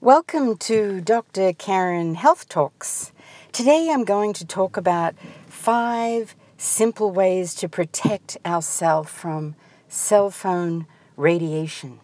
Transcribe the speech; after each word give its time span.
Welcome 0.00 0.58
to 0.58 1.00
Dr. 1.00 1.52
Karen 1.52 2.14
Health 2.14 2.48
Talks. 2.48 3.10
Today 3.50 3.90
I'm 3.90 4.04
going 4.04 4.32
to 4.34 4.46
talk 4.46 4.76
about 4.76 5.16
five 5.48 6.36
simple 6.56 7.10
ways 7.10 7.52
to 7.56 7.68
protect 7.68 8.36
ourselves 8.46 9.10
from 9.10 9.56
cell 9.88 10.30
phone 10.30 10.86
radiation. 11.16 11.98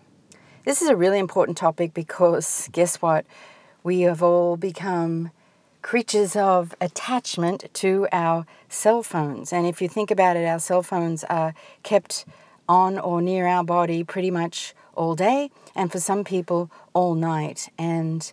This 0.65 0.83
is 0.83 0.89
a 0.89 0.97
really 0.97 1.21
important 1.21 1.57
topic 1.57 1.95
because 1.95 2.69
guess 2.73 2.97
what? 3.01 3.27
We 3.85 4.01
have 4.01 4.25
all 4.25 4.57
become 4.57 5.31
creatures 5.81 6.35
of 6.35 6.75
attachment 6.81 7.73
to 7.75 8.09
our 8.11 8.45
cell 8.69 9.05
phones. 9.05 9.53
And 9.53 9.69
if 9.69 9.81
you 9.81 9.89
think 9.89 10.11
about 10.11 10.37
it, 10.37 10.45
our 10.45 10.59
cell 10.59 10.83
phones 10.83 11.23
are 11.31 11.55
kept 11.85 12.25
on 12.69 12.99
or 12.99 13.23
near 13.23 13.47
our 13.47 13.63
body 13.63 14.03
pretty 14.03 14.33
much 14.33 14.75
all 14.97 15.15
day, 15.15 15.51
and 15.75 15.91
for 15.93 16.01
some 16.01 16.25
people, 16.25 16.71
all 16.93 17.15
night. 17.15 17.69
And 17.79 18.33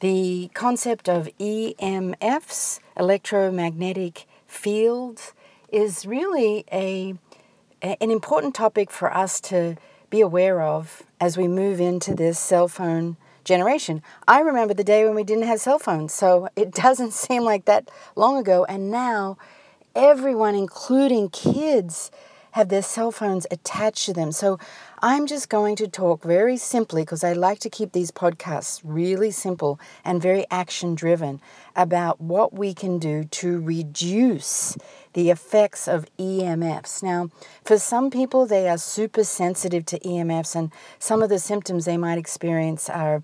the 0.00 0.50
concept 0.54 1.08
of 1.08 1.28
EMFs, 1.38 2.80
electromagnetic 2.96 4.26
fields, 4.46 5.34
is 5.70 6.06
really 6.06 6.64
a, 6.72 7.14
an 7.82 8.10
important 8.10 8.54
topic 8.54 8.90
for 8.90 9.14
us 9.14 9.40
to 9.42 9.76
be 10.08 10.20
aware 10.20 10.62
of 10.62 11.02
as 11.20 11.36
we 11.36 11.46
move 11.46 11.80
into 11.80 12.14
this 12.14 12.38
cell 12.38 12.66
phone 12.66 13.16
generation. 13.44 14.02
I 14.26 14.40
remember 14.40 14.74
the 14.74 14.84
day 14.84 15.04
when 15.04 15.14
we 15.14 15.24
didn't 15.24 15.44
have 15.44 15.60
cell 15.60 15.78
phones, 15.78 16.12
so 16.12 16.48
it 16.56 16.72
doesn't 16.84 17.12
seem 17.12 17.42
like 17.42 17.64
that 17.66 17.90
long 18.16 18.38
ago. 18.38 18.64
And 18.64 18.90
now, 18.90 19.38
everyone, 19.94 20.54
including 20.54 21.28
kids, 21.30 22.10
have 22.52 22.68
their 22.68 22.82
cell 22.82 23.12
phones 23.12 23.46
attached 23.50 24.06
to 24.06 24.12
them. 24.12 24.32
So 24.32 24.58
I'm 25.02 25.26
just 25.26 25.48
going 25.48 25.76
to 25.76 25.88
talk 25.88 26.22
very 26.24 26.58
simply 26.58 27.00
because 27.02 27.24
I 27.24 27.32
like 27.32 27.58
to 27.60 27.70
keep 27.70 27.92
these 27.92 28.10
podcasts 28.10 28.82
really 28.84 29.30
simple 29.30 29.80
and 30.04 30.20
very 30.20 30.44
action 30.50 30.94
driven 30.94 31.40
about 31.74 32.20
what 32.20 32.52
we 32.52 32.74
can 32.74 32.98
do 32.98 33.24
to 33.24 33.62
reduce 33.62 34.76
the 35.14 35.30
effects 35.30 35.88
of 35.88 36.04
EMFs. 36.18 37.02
Now, 37.02 37.30
for 37.64 37.78
some 37.78 38.10
people, 38.10 38.44
they 38.44 38.68
are 38.68 38.76
super 38.76 39.24
sensitive 39.24 39.86
to 39.86 39.98
EMFs, 40.00 40.54
and 40.54 40.70
some 40.98 41.22
of 41.22 41.30
the 41.30 41.38
symptoms 41.38 41.86
they 41.86 41.96
might 41.96 42.18
experience 42.18 42.90
are. 42.90 43.22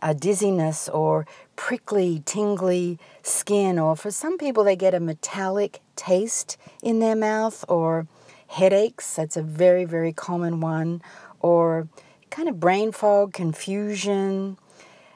Uh, 0.00 0.12
dizziness 0.12 0.88
or 0.90 1.26
prickly, 1.56 2.22
tingly 2.24 3.00
skin, 3.24 3.80
or 3.80 3.96
for 3.96 4.12
some 4.12 4.38
people, 4.38 4.62
they 4.62 4.76
get 4.76 4.94
a 4.94 5.00
metallic 5.00 5.80
taste 5.96 6.56
in 6.84 7.00
their 7.00 7.16
mouth, 7.16 7.64
or 7.68 8.06
headaches, 8.48 9.14
that's 9.14 9.36
a 9.36 9.42
very, 9.42 9.84
very 9.84 10.12
common 10.12 10.60
one, 10.60 11.02
or 11.40 11.88
kind 12.30 12.48
of 12.48 12.60
brain 12.60 12.92
fog, 12.92 13.32
confusion. 13.32 14.58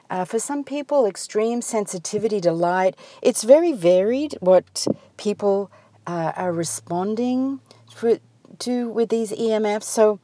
Uh, 0.09 0.25
for 0.25 0.39
some 0.39 0.63
people, 0.63 1.05
extreme 1.05 1.61
sensitivity 1.61 2.39
to 2.41 2.51
light. 2.51 2.95
It's 3.21 3.43
very 3.43 3.71
varied 3.73 4.37
what 4.41 4.85
people 5.17 5.71
uh, 6.05 6.33
are 6.35 6.51
responding 6.51 7.59
for, 7.93 8.19
to 8.59 8.89
with 8.89 9.09
these 9.09 9.31
EMFs. 9.31 9.83
So 9.83 10.19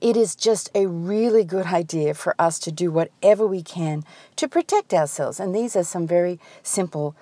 it 0.00 0.16
is 0.16 0.36
just 0.36 0.70
a 0.74 0.86
really 0.86 1.44
good 1.44 1.66
idea 1.66 2.12
for 2.12 2.34
us 2.38 2.58
to 2.58 2.72
do 2.72 2.90
whatever 2.90 3.46
we 3.46 3.62
can 3.62 4.04
to 4.36 4.48
protect 4.48 4.92
ourselves. 4.92 5.40
And 5.40 5.54
these 5.54 5.76
are 5.76 5.84
some 5.84 6.06
very 6.06 6.38
simple 6.62 7.16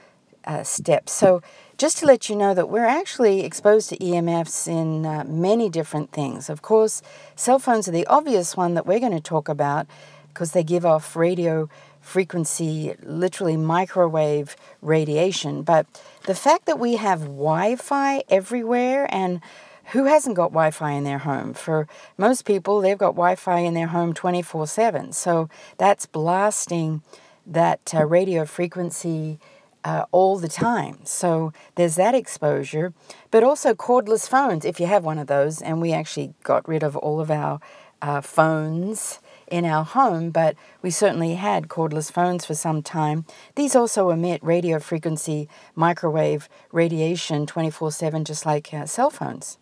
uh, 0.45 0.63
steps. 0.63 1.13
So 1.13 1.43
just 1.79 1.99
to 1.99 2.07
let 2.07 2.29
you 2.29 2.37
know 2.37 2.55
that 2.55 2.69
we're 2.69 2.85
actually 2.85 3.45
exposed 3.45 3.89
to 3.91 3.97
EMFs 3.97 4.69
in 4.69 5.05
uh, 5.05 5.25
many 5.25 5.69
different 5.69 6.13
things. 6.13 6.49
Of 6.49 6.63
course, 6.63 7.03
cell 7.35 7.59
phones 7.59 7.89
are 7.89 7.93
the 7.93 8.07
obvious 8.07 8.57
one 8.57 8.75
that 8.75 8.87
we're 8.87 9.01
going 9.01 9.13
to 9.13 9.21
talk 9.21 9.49
about 9.49 9.87
because 10.29 10.53
they 10.53 10.63
give 10.63 10.87
off 10.87 11.17
radio 11.17 11.69
frequency, 12.01 12.95
literally 13.03 13.57
microwave 13.57 14.57
radiation. 14.81 15.63
But 15.63 15.87
the 16.27 16.35
fact 16.35 16.67
that 16.67 16.79
we 16.79 16.97
have 16.97 17.21
Wi 17.21 17.77
Fi 17.77 18.23
everywhere 18.29 19.07
and 19.11 19.41
who 19.87 20.05
hasn't 20.05 20.37
got 20.37 20.51
Wi 20.51 20.71
Fi 20.71 20.93
in 20.93 21.05
their 21.05 21.19
home? 21.19 21.55
For 21.55 21.87
most 22.17 22.45
people, 22.45 22.81
they've 22.81 22.99
got 22.99 23.13
Wi 23.13 23.35
Fi 23.35 23.59
in 23.61 23.75
their 23.75 23.89
home 23.89 24.15
24 24.15 24.67
7. 24.67 25.13
So 25.13 25.49
that's 25.79 26.07
blasting 26.07 27.03
that 27.47 27.93
uh, 27.95 28.05
radio 28.05 28.45
frequency 28.45 29.39
uh, 29.85 30.05
all 30.13 30.39
the 30.39 30.49
time. 30.49 30.99
So 31.05 31.53
there's 31.75 31.97
that 31.97 32.15
exposure, 32.15 32.93
but 33.31 33.43
also 33.43 33.75
cordless 33.75 34.29
phones, 34.29 34.65
if 34.65 34.81
you 34.81 34.87
have 34.87 35.05
one 35.05 35.19
of 35.19 35.27
those. 35.27 35.61
And 35.61 35.81
we 35.81 35.93
actually 35.93 36.35
got 36.43 36.67
rid 36.69 36.83
of 36.83 36.97
all 36.97 37.21
of 37.21 37.31
our 37.31 37.61
uh, 38.01 38.21
phones 38.21 39.21
in 39.47 39.65
our 39.65 39.85
home, 39.85 40.31
but 40.31 40.57
we 40.81 40.91
certainly 40.91 41.35
had 41.35 41.69
cordless 41.69 42.11
phones 42.11 42.45
for 42.45 42.55
some 42.55 42.83
time. 42.83 43.25
These 43.55 43.77
also 43.77 44.11
emit 44.11 44.43
radio 44.43 44.79
frequency 44.79 45.49
microwave 45.75 46.49
radiation 46.73 47.47
24 47.47 47.93
7, 47.93 48.25
just 48.25 48.47
like 48.47 48.73
uh, 48.73 48.87
cell 48.87 49.11
phones. 49.11 49.59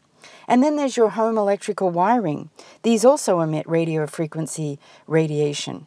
And 0.46 0.62
then 0.62 0.76
there's 0.76 0.96
your 0.96 1.10
home 1.10 1.36
electrical 1.36 1.90
wiring. 1.90 2.50
These 2.82 3.04
also 3.04 3.40
emit 3.40 3.68
radio 3.68 4.06
frequency 4.06 4.78
radiation. 5.06 5.86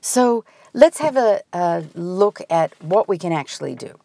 So 0.00 0.44
let's 0.72 0.98
have 0.98 1.16
a, 1.16 1.42
a 1.52 1.84
look 1.94 2.40
at 2.50 2.72
what 2.82 3.08
we 3.08 3.18
can 3.18 3.32
actually 3.32 3.74
do. 3.74 3.98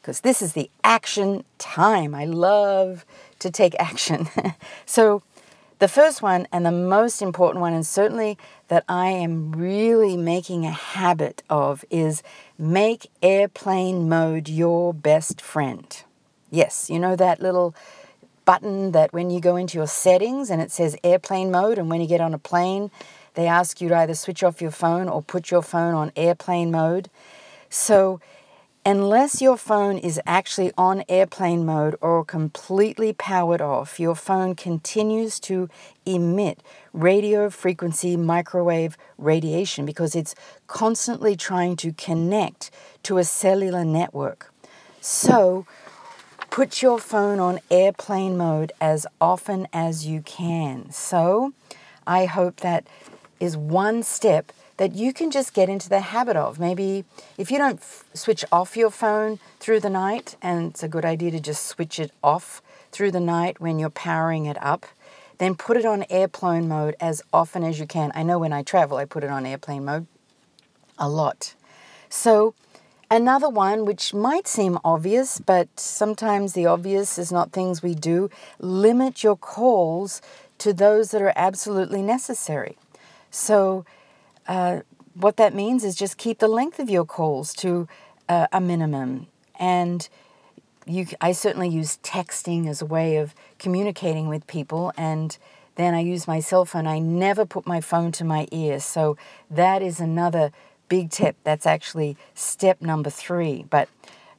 Because 0.00 0.20
this 0.20 0.40
is 0.40 0.52
the 0.52 0.70
action 0.84 1.44
time. 1.58 2.14
I 2.14 2.24
love 2.24 3.04
to 3.40 3.50
take 3.50 3.74
action. 3.78 4.28
so, 4.86 5.22
the 5.78 5.88
first 5.88 6.22
one 6.22 6.48
and 6.52 6.64
the 6.64 6.72
most 6.72 7.20
important 7.20 7.60
one, 7.60 7.74
and 7.74 7.86
certainly 7.86 8.38
that 8.68 8.82
I 8.88 9.08
am 9.08 9.52
really 9.52 10.16
making 10.16 10.64
a 10.64 10.70
habit 10.70 11.42
of, 11.50 11.84
is 11.90 12.22
make 12.56 13.10
airplane 13.22 14.08
mode 14.08 14.48
your 14.48 14.94
best 14.94 15.38
friend. 15.42 16.02
Yes, 16.50 16.88
you 16.88 16.98
know 16.98 17.14
that 17.16 17.42
little 17.42 17.74
button 18.46 18.92
that 18.92 19.12
when 19.12 19.28
you 19.28 19.38
go 19.38 19.56
into 19.56 19.76
your 19.76 19.86
settings 19.86 20.48
and 20.48 20.62
it 20.62 20.70
says 20.70 20.96
airplane 21.04 21.50
mode, 21.50 21.76
and 21.76 21.90
when 21.90 22.00
you 22.00 22.06
get 22.06 22.22
on 22.22 22.32
a 22.32 22.38
plane, 22.38 22.90
they 23.36 23.46
ask 23.46 23.80
you 23.80 23.88
to 23.90 23.96
either 23.96 24.14
switch 24.14 24.42
off 24.42 24.60
your 24.60 24.70
phone 24.70 25.08
or 25.08 25.22
put 25.22 25.50
your 25.50 25.62
phone 25.62 25.94
on 25.94 26.10
airplane 26.16 26.70
mode. 26.70 27.08
So, 27.68 28.18
unless 28.84 29.42
your 29.42 29.58
phone 29.58 29.98
is 29.98 30.18
actually 30.26 30.72
on 30.78 31.04
airplane 31.08 31.66
mode 31.66 31.96
or 32.00 32.24
completely 32.24 33.12
powered 33.12 33.60
off, 33.60 34.00
your 34.00 34.14
phone 34.14 34.54
continues 34.54 35.38
to 35.40 35.68
emit 36.06 36.62
radio 36.94 37.50
frequency 37.50 38.16
microwave 38.16 38.96
radiation 39.18 39.84
because 39.84 40.16
it's 40.16 40.34
constantly 40.66 41.36
trying 41.36 41.76
to 41.76 41.92
connect 41.92 42.70
to 43.02 43.18
a 43.18 43.24
cellular 43.24 43.84
network. 43.84 44.50
So, 45.02 45.66
put 46.48 46.80
your 46.80 46.98
phone 46.98 47.38
on 47.38 47.60
airplane 47.70 48.38
mode 48.38 48.72
as 48.80 49.06
often 49.20 49.68
as 49.74 50.06
you 50.06 50.22
can. 50.22 50.90
So, 50.90 51.52
I 52.06 52.26
hope 52.26 52.60
that 52.60 52.86
is 53.40 53.56
one 53.56 54.02
step 54.02 54.52
that 54.76 54.94
you 54.94 55.12
can 55.12 55.30
just 55.30 55.54
get 55.54 55.68
into 55.68 55.88
the 55.88 56.00
habit 56.00 56.36
of. 56.36 56.58
Maybe 56.58 57.04
if 57.38 57.50
you 57.50 57.58
don't 57.58 57.78
f- 57.78 58.04
switch 58.14 58.44
off 58.52 58.76
your 58.76 58.90
phone 58.90 59.38
through 59.58 59.80
the 59.80 59.90
night, 59.90 60.36
and 60.42 60.70
it's 60.70 60.82
a 60.82 60.88
good 60.88 61.04
idea 61.04 61.30
to 61.30 61.40
just 61.40 61.66
switch 61.66 61.98
it 61.98 62.12
off 62.22 62.60
through 62.92 63.10
the 63.10 63.20
night 63.20 63.60
when 63.60 63.78
you're 63.78 63.90
powering 63.90 64.46
it 64.46 64.62
up, 64.62 64.86
then 65.38 65.54
put 65.54 65.76
it 65.76 65.84
on 65.84 66.04
airplane 66.08 66.68
mode 66.68 66.96
as 67.00 67.22
often 67.32 67.62
as 67.62 67.78
you 67.78 67.86
can. 67.86 68.12
I 68.14 68.22
know 68.22 68.38
when 68.38 68.52
I 68.52 68.62
travel, 68.62 68.96
I 68.96 69.04
put 69.04 69.24
it 69.24 69.30
on 69.30 69.46
airplane 69.46 69.84
mode 69.84 70.06
a 70.98 71.08
lot. 71.08 71.54
So, 72.08 72.54
another 73.10 73.48
one 73.48 73.84
which 73.84 74.14
might 74.14 74.46
seem 74.46 74.78
obvious, 74.84 75.38
but 75.38 75.68
sometimes 75.78 76.52
the 76.52 76.66
obvious 76.66 77.18
is 77.18 77.30
not 77.30 77.52
things 77.52 77.82
we 77.82 77.94
do 77.94 78.30
limit 78.58 79.22
your 79.22 79.36
calls 79.36 80.22
to 80.58 80.72
those 80.72 81.10
that 81.10 81.20
are 81.20 81.34
absolutely 81.36 82.00
necessary. 82.00 82.78
So, 83.36 83.84
uh, 84.48 84.80
what 85.14 85.36
that 85.36 85.54
means 85.54 85.84
is 85.84 85.94
just 85.94 86.16
keep 86.16 86.38
the 86.38 86.48
length 86.48 86.78
of 86.78 86.88
your 86.88 87.04
calls 87.04 87.52
to 87.54 87.86
uh, 88.28 88.46
a 88.50 88.60
minimum. 88.60 89.26
And 89.58 90.08
you, 90.86 91.06
I 91.20 91.32
certainly 91.32 91.68
use 91.68 91.98
texting 92.02 92.66
as 92.66 92.80
a 92.80 92.86
way 92.86 93.16
of 93.16 93.34
communicating 93.58 94.28
with 94.28 94.46
people. 94.46 94.92
And 94.96 95.36
then 95.74 95.94
I 95.94 96.00
use 96.00 96.26
my 96.26 96.40
cell 96.40 96.64
phone. 96.64 96.86
I 96.86 96.98
never 96.98 97.44
put 97.44 97.66
my 97.66 97.80
phone 97.80 98.10
to 98.12 98.24
my 98.24 98.48
ear. 98.52 98.80
So 98.80 99.18
that 99.50 99.82
is 99.82 100.00
another 100.00 100.50
big 100.88 101.10
tip. 101.10 101.36
That's 101.44 101.66
actually 101.66 102.16
step 102.34 102.80
number 102.80 103.10
three. 103.10 103.66
But 103.68 103.88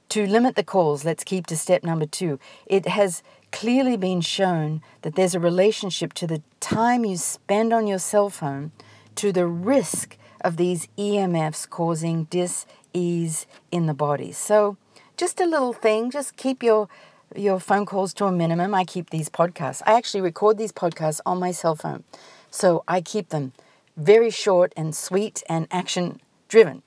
to 0.10 0.26
limit 0.26 0.56
the 0.56 0.64
calls, 0.64 1.04
let's 1.04 1.24
keep 1.24 1.48
to 1.48 1.58
step 1.58 1.84
number 1.84 2.06
two. 2.06 2.40
It 2.66 2.88
has 2.88 3.24
clearly 3.52 3.98
been 3.98 4.22
shown 4.22 4.82
that 5.02 5.16
there's 5.16 5.36
a 5.36 5.40
relationship 5.40 6.14
to 6.14 6.28
the 6.28 6.42
time 6.60 7.06
you 7.06 7.18
spend 7.18 7.74
on 7.74 7.88
your 7.88 8.00
cell 8.00 8.30
phone 8.30 8.72
to 9.16 9.32
the 9.32 9.48
risk 9.48 10.18
of 10.42 10.58
these 10.58 10.88
EMFs 10.98 11.70
causing 11.70 12.26
dis-ease 12.26 13.48
in 13.72 13.86
the 13.88 13.94
body. 13.94 14.32
So, 14.32 14.78
just 15.18 15.42
a 15.42 15.46
little 15.46 15.74
thing, 15.74 16.12
just 16.12 16.38
keep 16.38 16.62
your 16.62 16.88
your 17.36 17.60
phone 17.60 17.86
calls 17.86 18.14
to 18.14 18.26
a 18.26 18.32
minimum. 18.32 18.74
I 18.74 18.86
keep 18.86 19.10
these 19.10 19.28
podcasts. 19.28 19.82
I 19.86 19.98
actually 19.98 20.22
record 20.22 20.58
these 20.58 20.72
podcasts 20.72 21.20
on 21.26 21.40
my 21.40 21.52
cell 21.52 21.76
phone. 21.76 22.06
So, 22.52 22.84
I 22.88 23.02
keep 23.02 23.30
them 23.30 23.52
very 23.98 24.30
short 24.30 24.72
and 24.78 24.96
sweet 24.96 25.44
and 25.50 25.68
action 25.72 26.22
driven. 26.48 26.84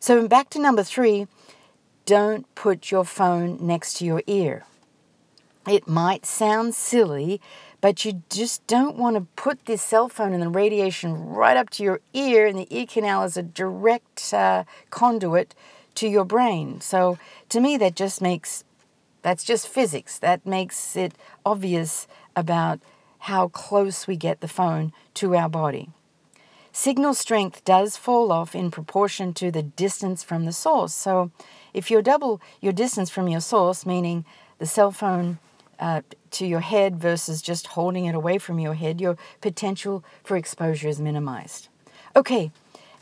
So, 0.00 0.26
back 0.26 0.50
to 0.50 0.58
number 0.58 0.82
three 0.82 1.28
don't 2.08 2.46
put 2.54 2.90
your 2.90 3.04
phone 3.04 3.58
next 3.60 3.98
to 3.98 4.04
your 4.06 4.22
ear. 4.26 4.64
It 5.68 5.86
might 5.86 6.24
sound 6.24 6.74
silly, 6.74 7.38
but 7.82 8.02
you 8.02 8.22
just 8.30 8.66
don't 8.66 8.96
want 8.96 9.16
to 9.16 9.26
put 9.36 9.66
this 9.66 9.82
cell 9.82 10.08
phone 10.08 10.32
and 10.32 10.42
the 10.42 10.48
radiation 10.48 11.26
right 11.26 11.54
up 11.54 11.68
to 11.68 11.82
your 11.82 12.00
ear, 12.14 12.46
and 12.46 12.58
the 12.58 12.66
ear 12.70 12.86
canal 12.86 13.24
is 13.24 13.36
a 13.36 13.42
direct 13.42 14.32
uh, 14.32 14.64
conduit 14.88 15.54
to 15.96 16.08
your 16.08 16.24
brain. 16.24 16.80
So, 16.80 17.18
to 17.50 17.60
me, 17.60 17.76
that 17.76 17.94
just 17.94 18.22
makes 18.22 18.64
that's 19.20 19.44
just 19.44 19.68
physics. 19.68 20.18
That 20.18 20.46
makes 20.46 20.96
it 20.96 21.12
obvious 21.44 22.08
about 22.34 22.80
how 23.18 23.48
close 23.48 24.06
we 24.06 24.16
get 24.16 24.40
the 24.40 24.48
phone 24.48 24.94
to 25.14 25.36
our 25.36 25.50
body. 25.50 25.90
Signal 26.78 27.12
strength 27.12 27.64
does 27.64 27.96
fall 27.96 28.30
off 28.30 28.54
in 28.54 28.70
proportion 28.70 29.34
to 29.34 29.50
the 29.50 29.64
distance 29.64 30.22
from 30.22 30.44
the 30.44 30.52
source. 30.52 30.94
So, 30.94 31.32
if 31.74 31.90
you 31.90 32.00
double 32.02 32.40
your 32.60 32.72
distance 32.72 33.10
from 33.10 33.26
your 33.26 33.40
source, 33.40 33.84
meaning 33.84 34.24
the 34.58 34.64
cell 34.64 34.92
phone 34.92 35.40
uh, 35.80 36.02
to 36.30 36.46
your 36.46 36.60
head 36.60 36.94
versus 37.00 37.42
just 37.42 37.66
holding 37.78 38.04
it 38.04 38.14
away 38.14 38.38
from 38.38 38.60
your 38.60 38.74
head, 38.74 39.00
your 39.00 39.16
potential 39.40 40.04
for 40.22 40.36
exposure 40.36 40.86
is 40.86 41.00
minimized. 41.00 41.66
Okay, 42.14 42.52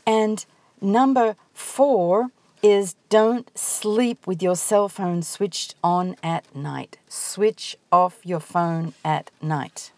and 0.07 0.43
number 0.81 1.35
four 1.53 2.31
is 2.63 2.95
don't 3.09 3.55
sleep 3.55 4.25
with 4.25 4.41
your 4.41 4.55
cell 4.55 4.89
phone 4.89 5.21
switched 5.21 5.75
on 5.83 6.15
at 6.23 6.43
night. 6.55 6.97
Switch 7.07 7.77
off 7.91 8.17
your 8.23 8.39
phone 8.39 8.95
at 9.05 9.29
night. 9.39 9.91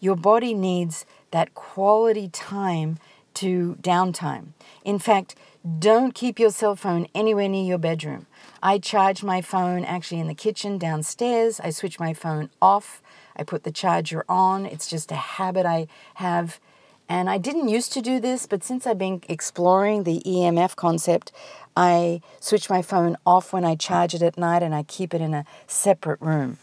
Your 0.00 0.16
body 0.16 0.52
needs 0.52 1.06
that 1.34 1.52
quality 1.52 2.28
time 2.28 2.96
to 3.34 3.76
downtime. 3.82 4.50
In 4.84 5.00
fact, 5.00 5.34
don't 5.80 6.14
keep 6.14 6.38
your 6.38 6.52
cell 6.52 6.76
phone 6.76 7.08
anywhere 7.12 7.48
near 7.48 7.64
your 7.64 7.78
bedroom. 7.78 8.26
I 8.62 8.78
charge 8.78 9.24
my 9.24 9.40
phone 9.40 9.84
actually 9.84 10.20
in 10.20 10.28
the 10.28 10.36
kitchen 10.36 10.78
downstairs. 10.78 11.58
I 11.58 11.70
switch 11.70 11.98
my 11.98 12.14
phone 12.14 12.50
off. 12.62 13.02
I 13.34 13.42
put 13.42 13.64
the 13.64 13.72
charger 13.72 14.24
on. 14.28 14.64
It's 14.64 14.88
just 14.88 15.10
a 15.10 15.16
habit 15.16 15.66
I 15.66 15.88
have. 16.14 16.60
And 17.08 17.28
I 17.28 17.38
didn't 17.38 17.68
used 17.68 17.92
to 17.94 18.00
do 18.00 18.20
this, 18.20 18.46
but 18.46 18.62
since 18.62 18.86
I've 18.86 18.96
been 18.96 19.20
exploring 19.28 20.04
the 20.04 20.22
EMF 20.24 20.76
concept, 20.76 21.32
I 21.76 22.20
switch 22.38 22.70
my 22.70 22.80
phone 22.80 23.16
off 23.26 23.52
when 23.52 23.64
I 23.64 23.74
charge 23.74 24.14
it 24.14 24.22
at 24.22 24.38
night 24.38 24.62
and 24.62 24.72
I 24.72 24.84
keep 24.84 25.12
it 25.12 25.20
in 25.20 25.34
a 25.34 25.46
separate 25.66 26.20
room. 26.20 26.58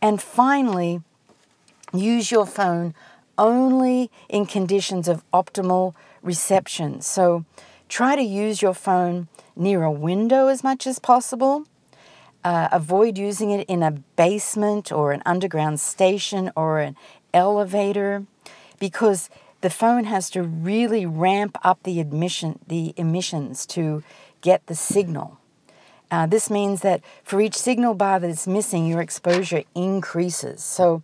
And 0.00 0.22
finally, 0.22 1.02
use 1.92 2.30
your 2.30 2.46
phone 2.46 2.94
only 3.38 4.10
in 4.28 4.46
conditions 4.46 5.08
of 5.08 5.24
optimal 5.32 5.94
reception. 6.22 7.00
So 7.00 7.44
try 7.88 8.16
to 8.16 8.22
use 8.22 8.62
your 8.62 8.74
phone 8.74 9.28
near 9.54 9.82
a 9.82 9.90
window 9.90 10.48
as 10.48 10.62
much 10.62 10.86
as 10.86 10.98
possible. 10.98 11.66
Uh, 12.44 12.68
avoid 12.70 13.18
using 13.18 13.50
it 13.50 13.68
in 13.68 13.82
a 13.82 13.90
basement 13.90 14.92
or 14.92 15.12
an 15.12 15.22
underground 15.26 15.80
station 15.80 16.50
or 16.54 16.78
an 16.78 16.96
elevator 17.34 18.24
because 18.78 19.28
the 19.62 19.70
phone 19.70 20.04
has 20.04 20.30
to 20.30 20.42
really 20.42 21.04
ramp 21.06 21.58
up 21.64 21.82
the 21.82 21.98
admission 21.98 22.58
the 22.68 22.94
emissions 22.96 23.66
to 23.66 24.02
get 24.42 24.64
the 24.66 24.74
signal. 24.74 25.38
Uh, 26.10 26.26
this 26.26 26.48
means 26.50 26.82
that 26.82 27.00
for 27.24 27.40
each 27.40 27.56
signal 27.56 27.94
bar 27.94 28.20
that 28.20 28.30
is 28.30 28.46
missing, 28.46 28.86
your 28.86 29.00
exposure 29.00 29.64
increases. 29.74 30.62
So 30.62 31.02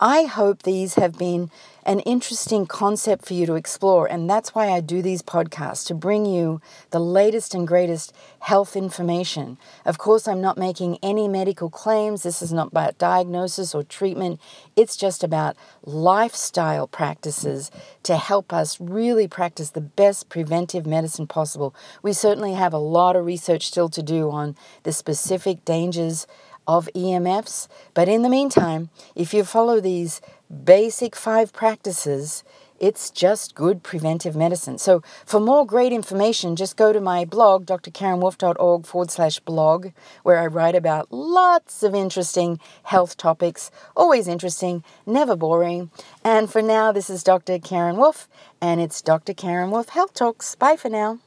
I 0.00 0.24
hope 0.24 0.62
these 0.62 0.94
have 0.94 1.18
been 1.18 1.50
an 1.84 1.98
interesting 2.00 2.66
concept 2.66 3.24
for 3.24 3.34
you 3.34 3.46
to 3.46 3.54
explore. 3.54 4.06
And 4.06 4.30
that's 4.30 4.54
why 4.54 4.68
I 4.68 4.80
do 4.80 5.02
these 5.02 5.22
podcasts 5.22 5.86
to 5.86 5.94
bring 5.94 6.24
you 6.24 6.60
the 6.90 7.00
latest 7.00 7.54
and 7.54 7.66
greatest 7.66 8.14
health 8.40 8.76
information. 8.76 9.58
Of 9.84 9.98
course, 9.98 10.28
I'm 10.28 10.40
not 10.40 10.56
making 10.58 10.98
any 11.02 11.26
medical 11.26 11.68
claims. 11.68 12.22
This 12.22 12.42
is 12.42 12.52
not 12.52 12.68
about 12.68 12.98
diagnosis 12.98 13.74
or 13.74 13.82
treatment. 13.82 14.38
It's 14.76 14.96
just 14.96 15.24
about 15.24 15.56
lifestyle 15.82 16.86
practices 16.86 17.70
to 18.04 18.18
help 18.18 18.52
us 18.52 18.80
really 18.80 19.26
practice 19.26 19.70
the 19.70 19.80
best 19.80 20.28
preventive 20.28 20.86
medicine 20.86 21.26
possible. 21.26 21.74
We 22.02 22.12
certainly 22.12 22.52
have 22.52 22.74
a 22.74 22.78
lot 22.78 23.16
of 23.16 23.24
research 23.24 23.66
still 23.66 23.88
to 23.88 24.02
do 24.02 24.30
on 24.30 24.56
the 24.84 24.92
specific 24.92 25.64
dangers 25.64 26.26
of 26.68 26.88
EMFs. 26.94 27.66
But 27.94 28.08
in 28.08 28.22
the 28.22 28.28
meantime, 28.28 28.90
if 29.16 29.34
you 29.34 29.42
follow 29.42 29.80
these 29.80 30.20
basic 30.64 31.16
five 31.16 31.52
practices, 31.52 32.44
it's 32.78 33.10
just 33.10 33.56
good 33.56 33.82
preventive 33.82 34.36
medicine. 34.36 34.78
So, 34.78 35.02
for 35.26 35.40
more 35.40 35.66
great 35.66 35.92
information, 35.92 36.54
just 36.54 36.76
go 36.76 36.92
to 36.92 37.00
my 37.00 37.24
blog, 37.24 37.66
drkarenwolf.org 37.66 38.86
forward 38.86 39.10
slash 39.10 39.40
blog, 39.40 39.88
where 40.22 40.38
I 40.38 40.46
write 40.46 40.76
about 40.76 41.10
lots 41.10 41.82
of 41.82 41.94
interesting 41.94 42.60
health 42.84 43.16
topics. 43.16 43.72
Always 43.96 44.28
interesting, 44.28 44.84
never 45.06 45.34
boring. 45.34 45.90
And 46.22 46.50
for 46.50 46.62
now, 46.62 46.92
this 46.92 47.10
is 47.10 47.24
Dr. 47.24 47.58
Karen 47.58 47.96
Wolf, 47.96 48.28
and 48.60 48.80
it's 48.80 49.02
Dr. 49.02 49.34
Karen 49.34 49.72
Wolf 49.72 49.88
Health 49.88 50.14
Talks. 50.14 50.54
Bye 50.54 50.76
for 50.76 50.88
now. 50.88 51.18